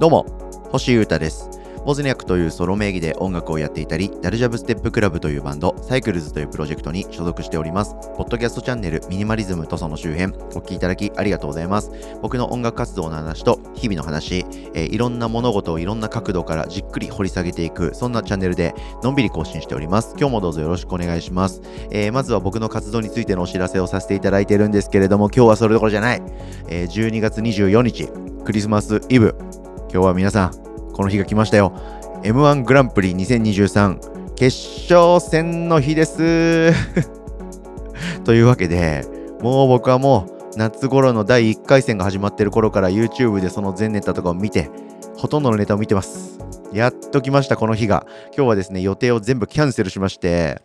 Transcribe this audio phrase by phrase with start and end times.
[0.00, 0.26] どうも、
[0.70, 1.58] 星優太です。
[1.88, 7.94] ボズニャクというソロ名義で音楽をやっていたり、ダルジャブステップクラブというバンド、サイクルズというプロジェクトに所属しております。
[8.14, 11.90] ポッドキャストチャンネル、ミニマリズムとその周辺、お聴きいただきありがとうございます。
[12.20, 20.14] 僕の音楽活動の話と、日々の話、えー、いろんな物事をいろんな角度からじっくり掘り下げていく、そんなチャンネルで、のんびり更新しております。
[20.18, 21.62] 今日もどうぞよろしくお願いします。
[21.90, 26.22] えー、まずは僕の活動についてのお知らせをさせていただいているんですけれども、今日はそれどころじゃない。
[26.68, 28.10] えー、12月24日、
[28.44, 29.34] クリスマスイブ。
[29.90, 30.52] 今日は皆さん、
[30.92, 31.72] この日が来ましたよ。
[32.22, 34.56] M1 グランプリ2023決
[34.92, 36.72] 勝戦の日です
[38.24, 39.04] というわけで、
[39.40, 44.70] もう僕はもう夏頃の第1回戦が始まってる頃から YouTube でその全ネタとかを見て、
[45.16, 46.38] ほとんどのネタを見てます。
[46.72, 48.06] やっと来ました、この日が。
[48.36, 50.60] 今日はですね、予定を全部キャンセルしまして、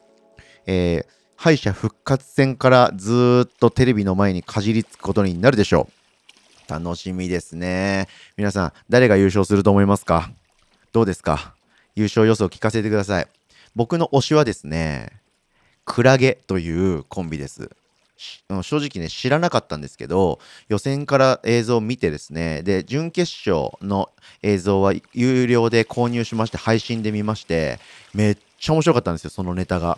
[0.65, 6.02] えー、敗者復活戦からずっとテレビの前にかじりつくことになるでしょう。
[6.67, 8.07] 楽しみですね。
[8.37, 10.31] 皆さん、誰が優勝すると思いますか？
[10.91, 11.55] どうですか？
[11.95, 13.27] 優勝予想聞かせてください。
[13.75, 15.21] 僕の推しはですね、
[15.85, 17.69] クラゲというコンビです。
[18.61, 24.09] 正直ね、知らなかったんですけど、予選から映像を見てですね、で、準決勝の
[24.41, 27.79] 映像は有料で購入しまして、配信で見まして、
[28.13, 29.97] めっちゃ面白かったんですよ、そのネタが。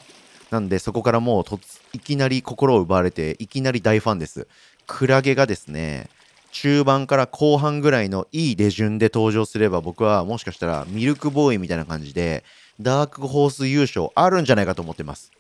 [0.50, 1.46] なんで、そこからもう
[1.94, 4.48] いきなり心を奪われて、いきなり大ファンです。
[4.88, 6.10] クラゲがですね、
[6.56, 12.46] 中盤から後半ぐらいのいい出順で登場すれば僕はもしかしたらミルクボーイみたいな感じで
[12.80, 15.34] ダークホース優勝あるんじゃないかと思ってます。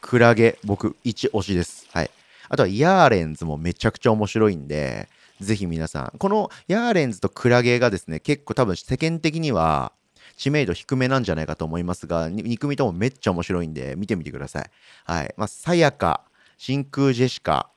[0.00, 1.86] クラゲ僕1推しです。
[1.92, 2.10] はい。
[2.48, 5.06] あとはヤーレンズもめちゃくちゃ面白いんで
[5.38, 9.92] ぜひ皆さんこのヤーレンズとクラゲがですね結構多分世間的には
[10.38, 14.70] 知名度低めなんじゃないかと思いますが、2組ともめっちゃ面白いんで、見てみてください。
[15.04, 15.34] はい。
[15.36, 16.22] まあ、さやか、
[16.56, 17.70] 真空ジェシカ、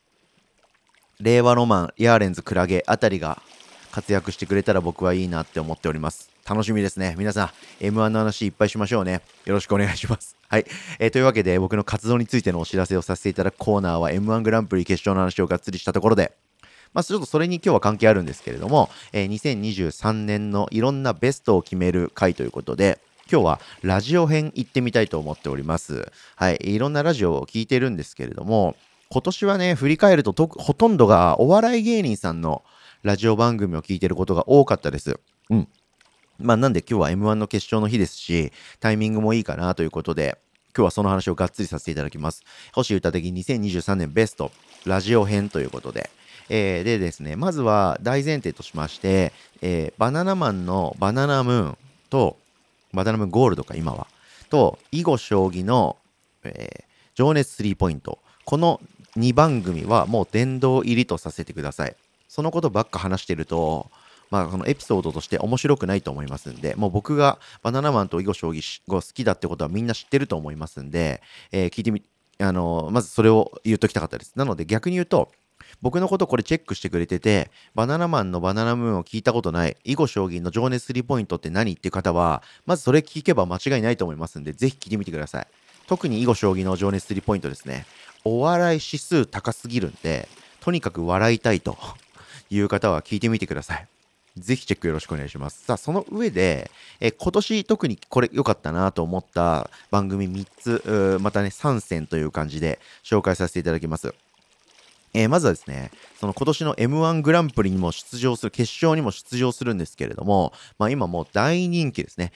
[1.19, 3.41] 令和ロマン、ヤーレンズ、クラゲあたりが
[3.91, 6.29] 活躍してくれたら僕はいいなって思っております。
[6.47, 7.15] 楽しみですね。
[7.17, 7.51] 皆さ
[7.81, 9.21] ん、M1 の話いっぱいしましょうね。
[9.45, 10.35] よろしくお願いします。
[10.47, 10.65] はい。
[10.99, 16.33] えー、というわけで、僕の活動についてのお知らせをさせていただくコーナーは M1 グランプリ決勝の話をがっつりしたところで、
[16.93, 22.99] まあ、ちょっとそれに今日は関係あるんですけれども、えー、2023年のいろんなベストを決める回ということで、
[23.31, 26.11] 今日はラジオ編行ってみたいと思っております。
[26.35, 26.59] はい。
[26.61, 28.75] いろんなラジオを聞いてるんですけれども、
[29.09, 32.63] 今年はね、振り返るとほとんどがお笑い芸人さんの
[33.03, 35.19] ラジオ番組を聞いてることが多かったです。
[35.49, 35.67] うん。
[36.39, 40.37] まあなんで今日は M1 の決勝の日ですし、タイミングもいいかなということで、
[40.75, 42.43] 今日はその話をがっつりさせていただきます。
[42.73, 44.51] 星歌的2023年ベスト
[44.85, 46.09] ラジオ編ということで。
[46.49, 51.77] えー、でですね、まずは大前提としまして、えー、バナナマンのバナナムーン
[52.09, 52.37] と、
[52.93, 54.07] バナナムーンゴールドか今は、
[54.49, 55.97] と、囲碁将棋の、
[56.43, 56.83] えー、
[57.15, 58.19] 情熱スリーポイント。
[58.45, 58.79] この
[59.17, 61.95] 2番組はもう殿堂入りとさせてください。
[62.27, 63.89] そのことばっか話してると、
[64.29, 72.03] まあ、このエピソードとして面白くないと思いますんで、もう僕がバナナマンと囲碁将棋が好きだってことはみんな知ってると思いますんで、えー、聞いてみ、
[72.39, 74.33] あのー、まずそれを言っときたかったです。
[74.35, 75.31] なので逆に言うと、
[75.81, 85.47] 僕のことこれチェックしてくれてて、バナナマンのバナナムーンを聞いたことない、囲碁将棋の情熱スリーポイントって何っていう方は、まずそれ聞けば間違いないと思いますんで、ぜひ聞いてみてください。
[85.87, 87.85] 特に囲碁将棋の情熱スリーポイントですね。
[88.27, 90.27] お笑い指数高すぎるんで、
[90.59, 91.77] とにかく笑いたいと
[92.49, 93.87] いう方は聞いてみてください。
[94.37, 95.63] ぜひチェックよろしくお願いします。
[95.65, 104.13] さあ、その上で、え今年特にこれ良かったなと思った番組3つ、またね、3選という感じで紹介させていただきます。
[105.17, 105.89] えー、まずはですね、
[106.19, 112.31] その今年の M1 グランプリにも出場する、決勝にも出場するんですけれども、まあ今もう大人気ですね。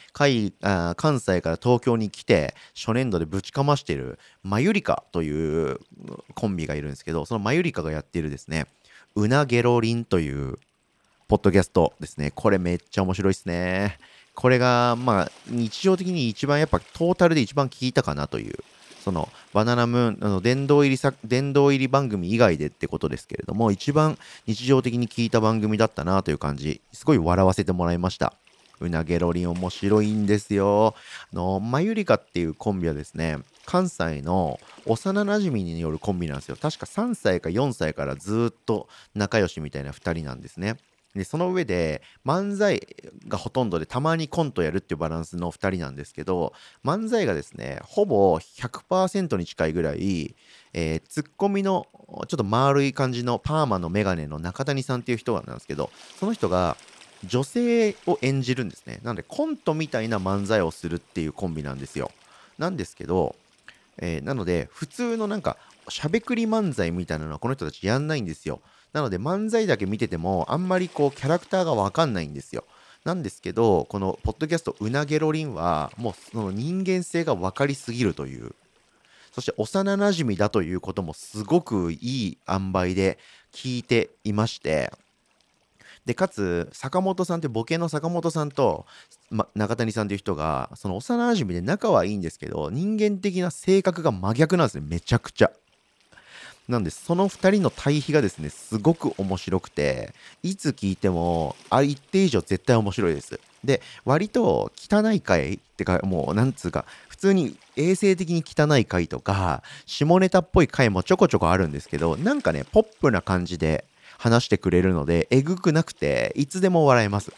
[0.63, 5.79] あ関西から東京に来て、初年度でぶちかましている、マユリカという
[6.33, 8.65] コンビがいるんですけど、そのマユリカがやっているですね、
[9.13, 10.57] うなゲロリンという
[11.27, 12.31] ポッドキャストですね。
[12.33, 13.99] これめっちゃ面白いですね。
[14.33, 18.55] これが、まあ、日常的に一番やっぱトータルで一番聞いたかなという
[19.01, 28.33] そのバナナムーンあの殿堂入り殿堂入り番組以外でってことですけれども一番日常的に聞いた番組だったなという感じすごい笑わせてもらいました。
[28.79, 30.95] うなげろりん面白いんですよ。
[31.31, 36.57] あのマユリカっていうコンビはですね関西の幼なじみによるコンビなんですよ。
[36.59, 40.77] 確か3歳か4歳からずっと仲良しみたいな2人なんですね。
[41.15, 42.87] でその上で漫才
[43.27, 46.53] がほとんどでたまにコントやるっていうバランスの2人なんですけど
[46.85, 50.35] 漫才がですねほぼ100%に近いぐらい、
[50.73, 51.87] えー、ツッコミの
[52.27, 56.77] ちょっと丸い感じのパーマのメガネの中谷さんっていう人なんですけどその人が
[57.25, 58.99] 女性を演じるんですね。
[59.03, 62.11] なのでコントみたいな漫才をするっていうコンビなんですよ。
[62.57, 63.35] なんですけど、
[63.97, 68.61] えー、なので普通のなんかしゃべくり漫才みたいなのはこの人たちやんないんですよ。
[68.93, 72.65] なので漫才だけ見ててもあんまりこうキャラクターがわかんないんですよ。
[73.03, 78.53] なんですけどこのポッドキャスト「うなげろりん」はもうその人間性が分かりすぎるという
[79.31, 83.17] そして幼なじみだということもすごくいい塩梅で
[83.53, 84.91] 聞いていまして
[86.05, 88.85] でかつ坂本さんってボケの坂本さんと、
[89.29, 95.51] ま、中谷さんっていう人がその幼なじみで仲はいいんですけど人間的な性格が真逆なんですねめちゃくちゃ。
[96.71, 103.39] なんでその2人の対比がですねすごく面白くていつ聞いてもあ一定以上絶対面白いです。
[103.63, 113.85] で割と汚い回ってかもうなんつうか普通に衛生的に汚い回とか下ネタっぽい回もちょこちょこあるんですけどなんかねポップな感じで
[114.17, 117.33] 話してくれるのでえぐくなくていつでも笑えます。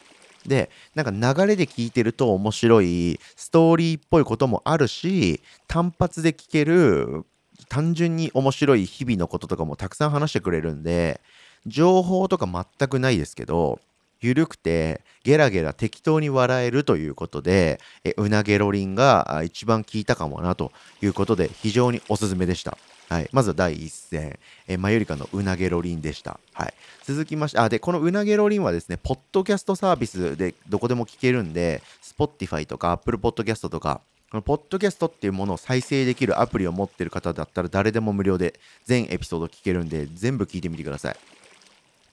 [0.45, 7.25] でなんか流れで聞いてると面白いストーリーっぽいこともあるし単発で聞ける
[7.69, 11.21] 単純に面白い日々のこととかもたくさん話してくれるんで
[11.65, 13.79] 情報とか全くないですけど
[14.21, 20.71] 緩くてゲラゲラ適当に笑えるということでえうなげろりんが一番効いたかもなと
[21.01, 22.77] いうことで非常におすすめでした。
[23.09, 26.39] はい、まずは第1戦、えマユリカのうなげろりんでした。
[26.53, 26.73] はい、
[27.03, 34.01] 続きまして、あ、で、このうなげろりんはですね、ポッドキャストサービスでどこでも聞けるんで、Spotify とか Apple Podcast とか、
[34.33, 41.15] このポッドキャストっていうものを再生できるアプリを持ってる方だったら誰でも無料で全エピソード聞けるんで全部聞いてみてください。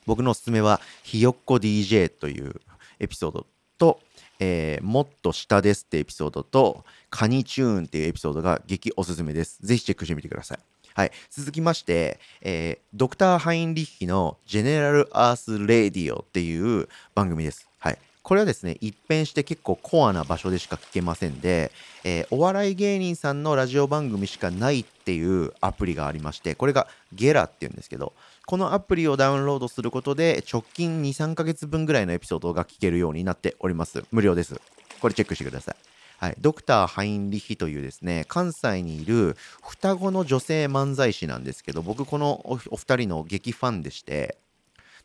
[0.05, 2.61] 僕のおすすめはひよっこ DJ という
[2.99, 3.47] エピソード
[3.79, 4.01] と、
[4.39, 9.59] えー、もっと下ですってエピソードとカニチューンっていうエピソードが激おすすめです。
[9.63, 10.59] ぜひチェックしてみてください。
[10.93, 17.67] はい、続きまして、えー、ドクター・ハインリッヒのジェネラル・アース・レディオっていう番組です。
[17.79, 21.73] はい、これはですね、一変して結構コアな場所でしか聞けませんで、
[22.05, 28.13] えー、お笑い芸人さんのラジオ番組しかないっていうアプリがありまして、これがゲラっていうんですけど、
[28.47, 34.05] このアプリをダウンロードすることで、直近2、3ヶ月分ぐらいのエピソードが聞けるようになっております。
[34.13, 34.61] 無料です。
[35.01, 35.77] これチェックしてください。
[36.19, 44.37] はい、ドクター・ハインリヒというですね、関西にいる双子の女性漫才師なんですけど、僕このお二人の激ファンでして、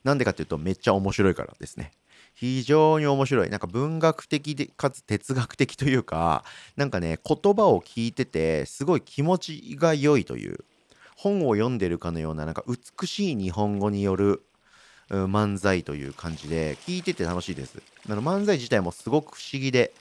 [0.04, 1.94] なんでかっていうとめっちゃ面白いからですね。
[2.36, 3.50] 非常に面白い。
[3.50, 6.44] なんか文学的で、かつ哲学的というか、
[6.76, 10.66] なんかね、言葉を聞いてて、すごい気持ちが良いという、
[11.16, 14.44] 本を読んでるかのような、なんか美しい日本語による
[15.10, 17.82] 漫才という感じで、聞いてて楽しいです。
[18.10, 19.94] あの漫才自体もすごく不思議で、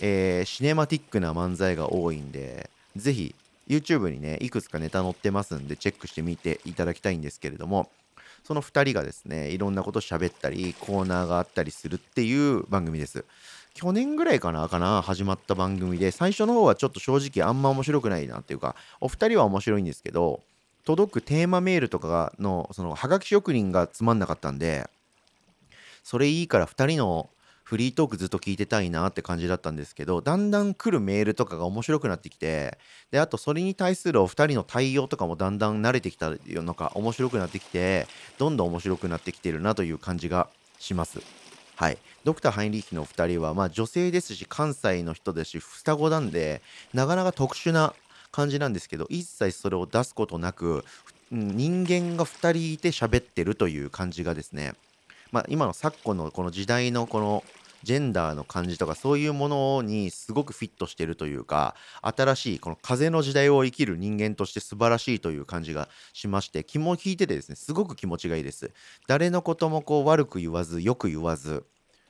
[0.00, 3.34] えー、シネマティックな漫才が多いんで、ぜひ
[3.68, 7.90] YouTube にね、いくつかネタ載ってますんで、チェックしてみていただきたいんですけれども、
[8.44, 13.24] その2人がですねいろんなこと喋ったりコーナーがあったりするっていう番組です。
[13.74, 20.42] 去年ぐらいかなかな始まった番組で最初の方はちょっと正直あんま面白くないなっていうかお二人は面白いんですけど
[20.84, 24.90] 届くテーマメールとかのそのハガキ職人がつまんなかったんで
[26.04, 27.30] それいいから2人の
[27.72, 32.76] フリートークずっと聞いてたいなって感じだったんですけどだんだん来るメールとかが面白くなってきて
[33.10, 41.20] であとそれに対するお二人の対応とかもだんだん慣れてきたのか面白くなってきてどんどん面白くなってきてるなという感じがします。
[41.76, 46.60] はい、ドクター・ハインリッヒの2人は、まあ、女性ですし関西の人ですし双子なんで
[46.92, 47.94] なかなか特殊な
[48.32, 50.84] 感じなんですけど一切それを出すことなく
[51.30, 54.74] 人間が2人いて喋ってるという感じがですね、
[55.30, 57.42] まあ、今の昨今のこの時代のこの
[57.82, 68.72] ジェンダーの感じとかそういうものにすごくフィットしてるというか新しいこの風の時代を生きる人間として素晴らしいという感じがしまして気も引いててですねすごく気持ちがいいです。
[69.06, 71.64] 誰のこともこう悪く言わずよく言わず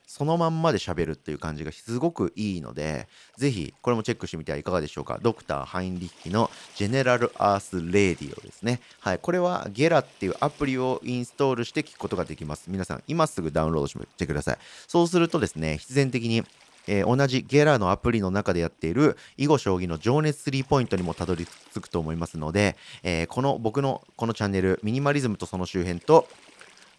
[0.05, 3.07] そのまんまで喋るっていう感じがすごくいいので、
[3.37, 5.19] ぜひこれもチェックしてみてはいかがでしょうか。
[5.21, 8.79] ドクター・ハインリッヒのジェネラル・アース・レディオですね。
[8.99, 12.65] はい、これはゲラっていうアプリをインストールして聞くことができます。
[12.67, 14.57] 皆さん、今すぐダウンロードしてください。
[14.87, 16.43] そうするとですね、必然的に
[16.87, 26.27] えー、同じゲラのアプリの中でやっている囲碁将棋の情熱スリーポイントにもたどり着くと思いますので、えー、この僕のこのチャンネルミニマリズムとその周辺と、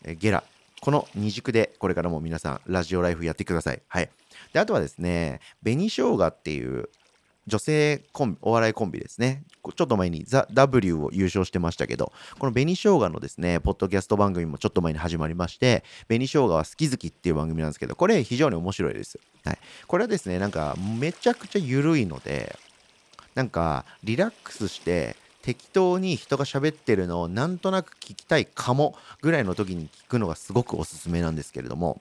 [0.05, 0.43] えー、ゲラ
[0.85, 3.81] この二軸でこれからも皆さんラジオライフやってください。
[3.89, 4.11] はい。
[4.53, 6.91] で、あとはですね、紅生姜っていう
[7.47, 9.45] 女性コンビ、お笑いコンビですね。
[9.75, 19.19] ちょっと前にザ・ W を優勝してましたけど、この紅生姜のですね、ポッドキャスト番組もちょっと前に始まりまして、紅生姜は好き好きっていう番組なんですけど、これ非常に面白いです。
[19.47, 19.59] はい。
[19.87, 22.59] これはですね、なんかめちゃくちゃ緩いので、
[23.35, 32.01] なんかリラックスして適当に人が喋ってるのをなんとなく聞きたいかもぐらいの時に聞くのがすごくおすすめなんですけれども。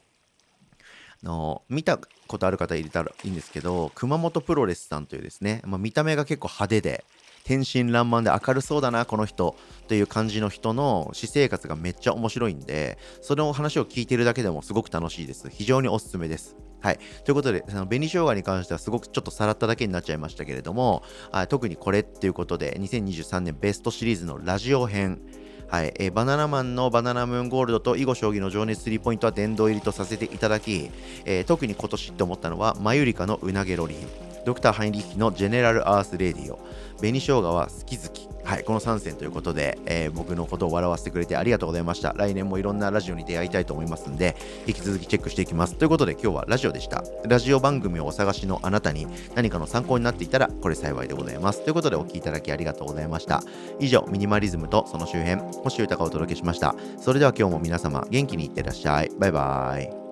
[1.23, 7.05] の見たことある方入れたらいいんですけど熊本プロレスさんというですね、まあ、見た目が結構派手で
[7.45, 15.49] 天真爛漫で明るそうだなこの人っていう感じの人の私生活がめっちゃ面白いんでその話を聞いてるだけでもすごく楽しいです。
[15.49, 16.57] 非常におすすめです。
[16.83, 16.99] はい。
[17.23, 25.21] ということで、その紅生姜に関してはすごくちょっとさらっただけになっちゃいましたけれども、あ特にこれっていうことで、2023年ベストシリーズのラジオ編、
[25.69, 30.91] はい、え、バナナマンのバナナムーンゴールドと囲碁将棋の情熱スリーポイントは殿堂入りとさせていただき、
[31.23, 33.97] えー、特に今年って思ったのはマユリカのうなげロリン
[34.45, 36.59] ドクターハインリッヒのジェネラルアースレディオ。
[36.97, 38.32] 紅生姜は好き好き。
[38.43, 42.13] はい、この3選ということで、えー、僕のことを笑わせてくれてありがとうございました。
[42.13, 44.35] 来年もいろんなラジオに出会いたいと思いますんで、
[44.67, 45.75] 引き続きチェックしていきます。
[45.75, 47.03] ということで今日はラジオでした。
[47.27, 51.63] ラジオ番組をお探しのあなたに何かの参考になっていたらこれ幸いでございます。
[51.63, 53.41] ということでお聴きいただきありがとうございました。
[53.79, 56.75] 以上、ミニマリズムとその周辺、星豊をお届けしました。
[56.99, 59.11] それでは今日も皆様元気にいってらっしゃい。
[59.19, 60.02] バイバイ。